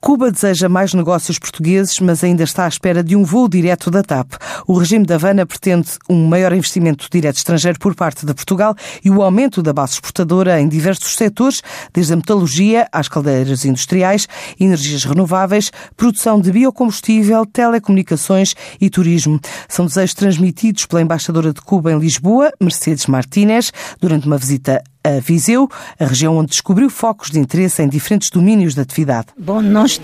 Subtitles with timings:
[0.00, 4.00] Cuba deseja mais negócios portugueses, mas ainda está à espera de um voo direto da
[4.00, 4.34] TAP.
[4.64, 9.10] O regime da Havana pretende um maior investimento direto estrangeiro por parte de Portugal e
[9.10, 15.04] o aumento da base exportadora em diversos setores, desde a metalurgia às caldeiras industriais, energias
[15.04, 19.40] renováveis, produção de biocombustível, telecomunicações e turismo.
[19.68, 24.80] São desejos transmitidos pela embaixadora de Cuba em Lisboa, Mercedes Martínez, durante uma visita
[25.16, 25.68] a Viseu,
[25.98, 29.28] a região onde descobriu focos de interesse em diferentes domínios da atividade.
[29.38, 30.00] Bom, nós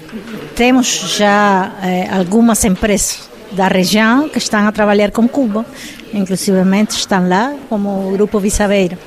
[0.56, 5.64] temos já eh, algumas empresas da região que estão a trabalhar com Cuba,
[6.12, 8.98] inclusivamente estão lá como o Grupo Visabeira.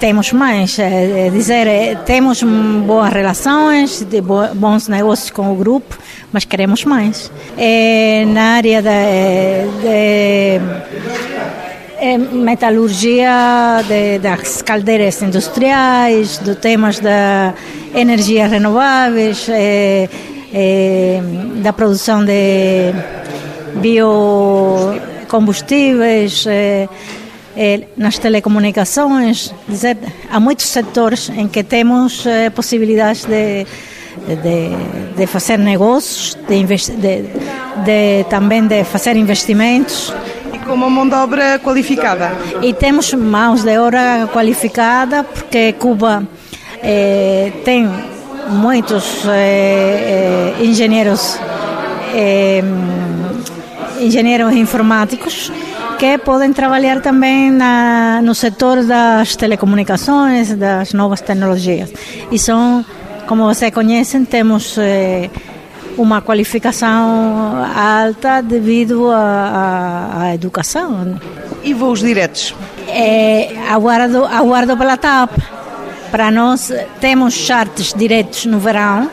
[0.00, 2.42] Temos mais, é, dizer, é, temos
[2.86, 5.98] boas relações, de bons negócios com o grupo,
[6.32, 7.32] mas queremos mais.
[7.56, 8.90] É, na área da,
[9.82, 10.60] de,
[12.00, 17.52] é metalurgia de, das caldeiras industriais, do temas da
[17.94, 20.08] energias renováveis, é,
[20.52, 21.22] é,
[21.56, 22.92] da produção de
[23.80, 26.88] biocombustíveis, é,
[27.56, 29.52] é, nas telecomunicações.
[29.68, 29.96] Dizer,
[30.30, 33.66] há muitos setores em que temos é, possibilidades de,
[34.26, 36.76] de, de, fazer negócios, de, de,
[37.84, 40.14] de, também de fazer investimentos
[40.68, 42.30] com uma mão de obra qualificada.
[42.60, 46.22] E temos mãos de obra qualificada porque Cuba
[46.82, 47.88] eh, tem
[48.50, 51.38] muitos eh, eh, engenheiros
[52.14, 52.62] eh,
[53.98, 55.50] engenheiros informáticos
[55.98, 61.90] que podem trabalhar também na, no setor das telecomunicações, das novas tecnologias.
[62.30, 62.84] E são,
[63.26, 64.76] como você conhecem, temos
[65.98, 71.20] uma qualificação alta devido à educação.
[71.62, 72.54] E voos diretos?
[72.86, 75.32] É, aguardo, aguardo pela TAP.
[76.10, 79.10] Para nós, temos chartes diretos no verão.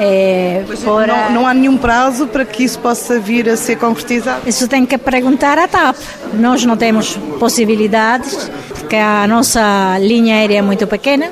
[0.00, 1.06] É, por...
[1.06, 4.48] não, não, há nenhum prazo para que isso possa vir a ser concretizado?
[4.48, 5.96] Isso tem que perguntar à TAP.
[6.34, 11.30] Nós não temos possibilidades, porque a nossa linha aérea é muito pequena,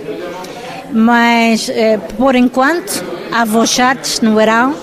[0.93, 3.20] mas é, por enquanto
[3.67, 4.75] charts no verão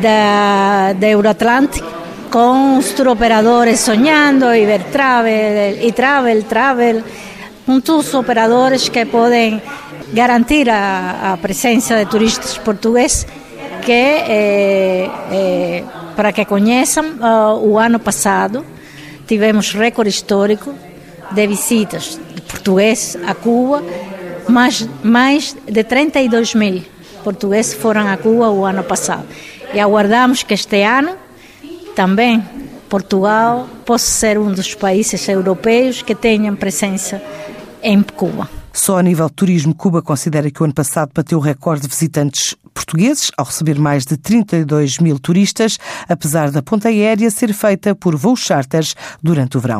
[0.00, 1.86] da, da Euroatlântico
[2.30, 7.02] com os tour operadores sonhando, Ibertravel, e Travel, Travel,
[7.66, 9.60] muitos operadores que podem
[10.12, 13.26] garantir a, a presença de turistas portugueses
[13.82, 15.84] que, eh, eh,
[16.14, 18.64] para que conheçam, uh, o ano passado
[19.26, 20.72] tivemos recorde histórico
[21.32, 23.82] de visitas de portugueses a Cuba,
[24.48, 26.84] mais, mais de 32 mil
[27.20, 29.26] portugueses foram a Cuba o ano passado.
[29.72, 31.16] E aguardamos que este ano
[31.94, 32.42] também
[32.88, 37.22] Portugal possa ser um dos países europeus que tenham presença
[37.82, 38.48] em Cuba.
[38.72, 41.88] Só a nível de turismo, Cuba considera que o ano passado bateu o recorde de
[41.88, 45.78] visitantes portugueses, ao receber mais de 32 mil turistas,
[46.08, 49.78] apesar da ponta aérea ser feita por voos charters durante o verão.